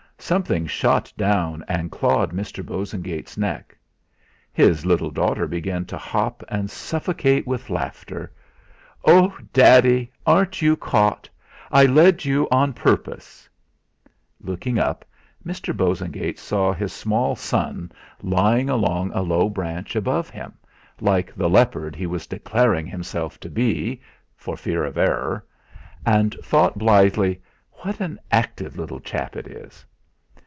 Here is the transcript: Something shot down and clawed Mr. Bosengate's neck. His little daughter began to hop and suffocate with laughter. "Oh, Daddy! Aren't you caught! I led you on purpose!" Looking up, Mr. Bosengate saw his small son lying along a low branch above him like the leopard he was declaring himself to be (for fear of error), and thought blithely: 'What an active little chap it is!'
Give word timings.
Something 0.23 0.67
shot 0.67 1.11
down 1.17 1.65
and 1.67 1.91
clawed 1.91 2.31
Mr. 2.31 2.63
Bosengate's 2.63 3.39
neck. 3.39 3.75
His 4.53 4.85
little 4.85 5.09
daughter 5.09 5.47
began 5.47 5.83
to 5.85 5.97
hop 5.97 6.43
and 6.47 6.69
suffocate 6.69 7.47
with 7.47 7.71
laughter. 7.71 8.31
"Oh, 9.03 9.35
Daddy! 9.51 10.11
Aren't 10.25 10.61
you 10.61 10.77
caught! 10.77 11.27
I 11.71 11.85
led 11.85 12.23
you 12.23 12.47
on 12.51 12.71
purpose!" 12.71 13.49
Looking 14.39 14.77
up, 14.77 15.03
Mr. 15.45 15.75
Bosengate 15.75 16.39
saw 16.39 16.71
his 16.71 16.93
small 16.93 17.35
son 17.35 17.91
lying 18.21 18.69
along 18.69 19.11
a 19.11 19.23
low 19.23 19.49
branch 19.49 19.95
above 19.95 20.29
him 20.29 20.53
like 21.01 21.33
the 21.35 21.49
leopard 21.49 21.93
he 21.95 22.05
was 22.05 22.27
declaring 22.27 22.85
himself 22.85 23.39
to 23.39 23.49
be 23.49 23.99
(for 24.37 24.55
fear 24.55 24.85
of 24.85 24.97
error), 24.97 25.43
and 26.05 26.35
thought 26.43 26.77
blithely: 26.77 27.41
'What 27.71 27.99
an 27.99 28.17
active 28.31 28.77
little 28.77 28.99
chap 28.99 29.35
it 29.35 29.47
is!' 29.47 29.83